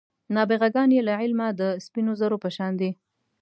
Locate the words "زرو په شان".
2.21-2.71